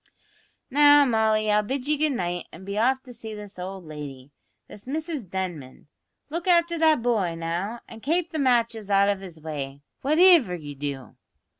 [0.71, 4.31] "Now, Molly, I'll bid ye good night an' be off to see this owld lady,
[4.67, 5.89] this Mrs Denman.
[6.31, 10.73] Look afther that boy, now, an kape the matches out of his way, whativer ye
[10.73, 11.17] do."